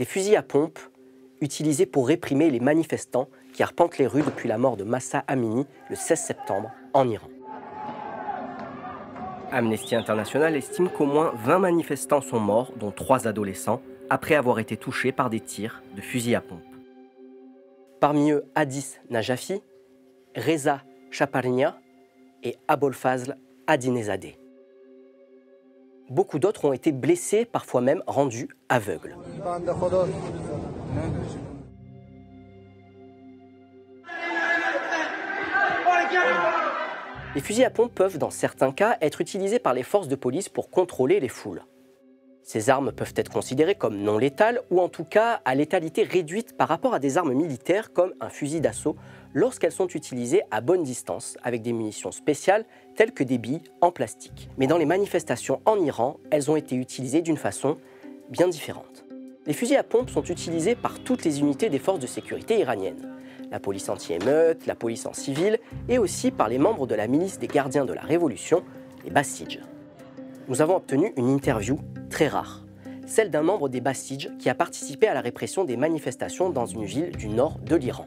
[0.00, 0.78] des fusils à pompe
[1.42, 5.66] utilisés pour réprimer les manifestants qui arpentent les rues depuis la mort de Massa Amini
[5.90, 7.28] le 16 septembre en Iran.
[9.52, 14.78] Amnesty International estime qu'au moins 20 manifestants sont morts, dont 3 adolescents, après avoir été
[14.78, 16.62] touchés par des tirs de fusils à pompe.
[18.00, 19.60] Parmi eux, Hadis Najafi,
[20.34, 21.78] Reza Chaparnia
[22.42, 24.38] et Abolfazl Adinezadeh.
[26.08, 29.14] Beaucoup d'autres ont été blessés, parfois même rendus aveugles.
[37.34, 40.48] Les fusils à pompe peuvent, dans certains cas, être utilisés par les forces de police
[40.48, 41.62] pour contrôler les foules.
[42.42, 46.56] Ces armes peuvent être considérées comme non létales ou en tout cas à létalité réduite
[46.56, 48.96] par rapport à des armes militaires comme un fusil d'assaut
[49.34, 52.64] lorsqu'elles sont utilisées à bonne distance avec des munitions spéciales
[52.96, 54.48] telles que des billes en plastique.
[54.58, 57.76] Mais dans les manifestations en Iran, elles ont été utilisées d'une façon
[58.30, 59.04] bien différente.
[59.50, 63.16] Les fusils à pompe sont utilisés par toutes les unités des forces de sécurité iraniennes
[63.50, 67.40] la police anti-émeute, la police en civil, et aussi par les membres de la milice
[67.40, 68.62] des gardiens de la Révolution,
[69.04, 69.58] les Basij.
[70.46, 72.64] Nous avons obtenu une interview très rare,
[73.06, 76.84] celle d'un membre des Basij qui a participé à la répression des manifestations dans une
[76.84, 78.06] ville du nord de l'Iran.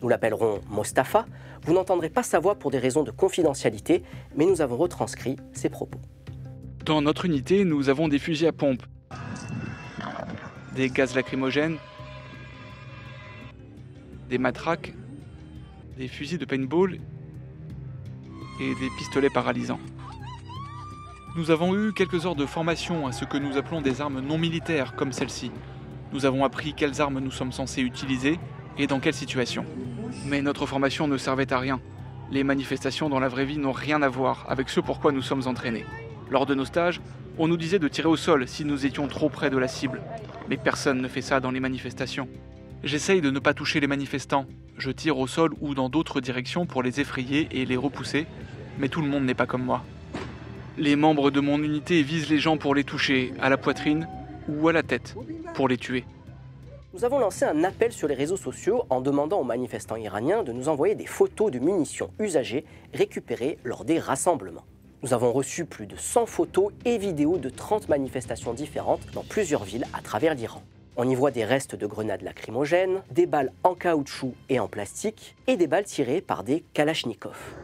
[0.00, 1.26] Nous l'appellerons Mostafa.
[1.62, 4.04] Vous n'entendrez pas sa voix pour des raisons de confidentialité,
[4.36, 5.98] mais nous avons retranscrit ses propos.
[6.84, 8.84] Dans notre unité, nous avons des fusils à pompe,
[10.78, 11.76] des gaz lacrymogènes,
[14.28, 14.94] des matraques,
[15.96, 17.00] des fusils de paintball
[18.60, 19.80] et des pistolets paralysants.
[21.36, 24.38] Nous avons eu quelques heures de formation à ce que nous appelons des armes non
[24.38, 25.50] militaires comme celle-ci.
[26.12, 28.38] Nous avons appris quelles armes nous sommes censés utiliser
[28.76, 29.66] et dans quelles situations.
[30.26, 31.80] Mais notre formation ne servait à rien.
[32.30, 35.48] Les manifestations dans la vraie vie n'ont rien à voir avec ce pourquoi nous sommes
[35.48, 35.86] entraînés.
[36.30, 37.00] Lors de nos stages,
[37.38, 40.02] on nous disait de tirer au sol si nous étions trop près de la cible.
[40.48, 42.28] Mais personne ne fait ça dans les manifestations.
[42.82, 44.46] J'essaye de ne pas toucher les manifestants.
[44.76, 48.26] Je tire au sol ou dans d'autres directions pour les effrayer et les repousser,
[48.78, 49.84] mais tout le monde n'est pas comme moi.
[50.76, 54.08] Les membres de mon unité visent les gens pour les toucher, à la poitrine
[54.48, 55.16] ou à la tête,
[55.54, 56.04] pour les tuer.
[56.94, 60.52] Nous avons lancé un appel sur les réseaux sociaux en demandant aux manifestants iraniens de
[60.52, 64.64] nous envoyer des photos de munitions usagées récupérées lors des rassemblements.
[65.04, 69.62] Nous avons reçu plus de 100 photos et vidéos de 30 manifestations différentes dans plusieurs
[69.62, 70.60] villes à travers l'Iran.
[70.96, 75.36] On y voit des restes de grenades lacrymogènes, des balles en caoutchouc et en plastique,
[75.46, 77.54] et des balles tirées par des kalachnikovs.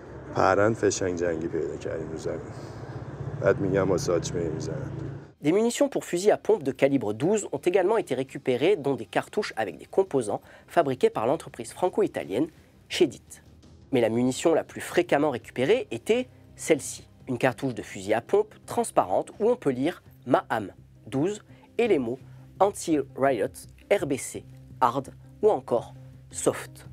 [5.41, 9.07] Des munitions pour fusil à pompe de calibre 12 ont également été récupérées, dont des
[9.07, 12.47] cartouches avec des composants fabriqués par l'entreprise franco-italienne
[12.89, 13.43] Chedit.
[13.91, 18.55] Mais la munition la plus fréquemment récupérée était celle-ci, une cartouche de fusil à pompe
[18.67, 20.73] transparente où on peut lire Maham
[21.07, 21.43] 12
[21.79, 22.19] et les mots
[22.61, 23.49] Anti-Riot,
[23.91, 24.45] RBC,
[24.81, 25.13] Hard
[25.43, 25.95] ou encore
[26.31, 26.89] Soft.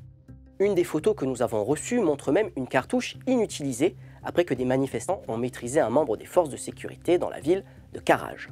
[0.58, 4.64] Une des photos que nous avons reçues montre même une cartouche inutilisée après que des
[4.64, 8.48] manifestants ont maîtrisé un membre des forces de sécurité dans la ville de Karaj.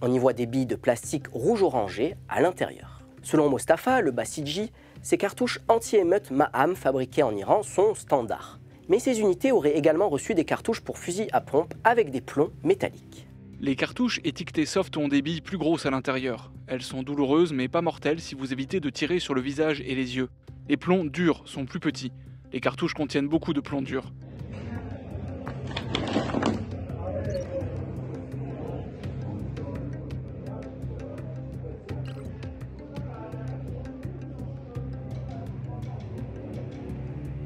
[0.00, 3.02] On y voit des billes de plastique rouge-orangé à l'intérieur.
[3.22, 8.58] Selon Mostafa, le Basiji, ces cartouches anti-émeute Maham fabriquées en Iran sont standards.
[8.88, 12.50] Mais ces unités auraient également reçu des cartouches pour fusil à pompe avec des plombs
[12.64, 13.26] métalliques.
[13.60, 16.52] Les cartouches étiquetées soft ont des billes plus grosses à l'intérieur.
[16.66, 19.94] Elles sont douloureuses mais pas mortelles si vous évitez de tirer sur le visage et
[19.94, 20.28] les yeux.
[20.68, 22.12] Les plombs durs sont plus petits.
[22.52, 24.12] Les cartouches contiennent beaucoup de plombs durs.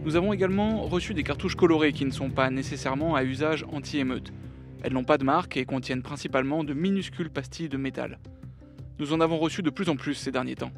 [0.04, 4.32] Nous avons également reçu des cartouches colorées qui ne sont pas nécessairement à usage anti-émeute.
[4.82, 8.18] Elles n'ont pas de marque et contiennent principalement de minuscules pastilles de métal.
[8.98, 10.72] Nous en avons reçu de plus en plus ces derniers temps.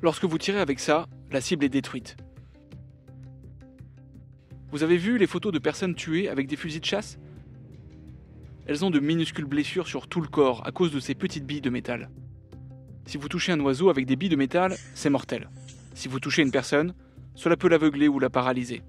[0.00, 2.16] Lorsque vous tirez avec ça, la cible est détruite.
[4.72, 7.18] Vous avez vu les photos de personnes tuées avec des fusils de chasse?
[8.66, 11.60] Elles ont de minuscules blessures sur tout le corps à cause de ces petites billes
[11.60, 12.08] de métal.
[13.04, 15.50] Si vous touchez un oiseau avec des billes de métal, c'est mortel.
[15.92, 16.94] Si vous touchez une personne,
[17.34, 18.82] cela peut l'aveugler ou la paralyser.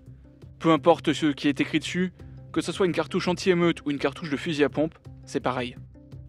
[0.60, 2.14] Peu importe ce qui est écrit dessus,
[2.52, 4.96] que ce soit une cartouche anti-émeute ou une cartouche de fusil à pompe,
[5.26, 5.76] c'est pareil.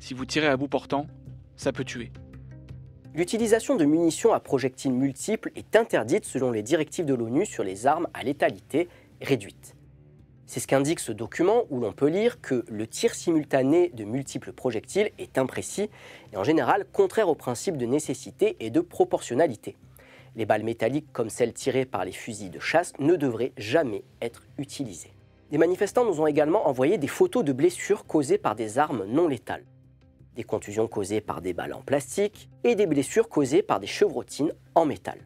[0.01, 1.07] Si vous tirez à bout portant,
[1.57, 2.11] ça peut tuer.
[3.15, 7.87] L'utilisation de munitions à projectiles multiples est interdite selon les directives de l'ONU sur les
[7.87, 8.89] armes à létalité
[9.23, 9.75] réduite.
[10.45, 14.53] C'est ce qu'indique ce document où l'on peut lire que le tir simultané de multiples
[14.53, 15.91] projectiles est imprécis
[16.33, 19.77] et en général contraire au principe de nécessité et de proportionnalité.
[20.37, 24.43] Les balles métalliques comme celles tirées par les fusils de chasse ne devraient jamais être
[24.59, 25.15] utilisées.
[25.51, 29.29] Des manifestants nous ont également envoyé des photos de blessures causées par des armes non
[29.29, 29.65] létales.
[30.35, 34.53] des contusions causées par des balles en plastique et des blessures causées par des chevrotines
[34.75, 35.19] en métal.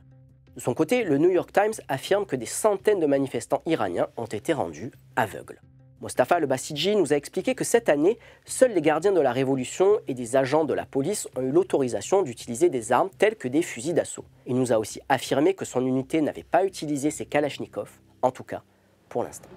[0.55, 4.27] De son côté, le New York Times affirme que des centaines de manifestants iraniens ont
[4.27, 5.61] été rendus aveugles.
[6.01, 10.15] Mostafa al-Basiji nous a expliqué que cette année, seuls les gardiens de la révolution et
[10.15, 13.93] des agents de la police ont eu l'autorisation d'utiliser des armes telles que des fusils
[13.93, 14.25] d'assaut.
[14.47, 18.45] Il nous a aussi affirmé que son unité n'avait pas utilisé ses kalachnikovs, en tout
[18.45, 18.63] cas
[19.11, 19.51] pour l'instant.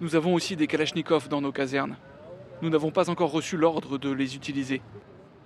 [0.00, 1.96] Nous avons aussi des kalachnikovs dans nos casernes.
[2.60, 4.82] Nous n'avons pas encore reçu l'ordre de les utiliser,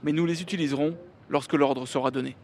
[0.03, 0.99] mais nous les utiliserons
[1.31, 2.37] lorsque l'ordre sera donné.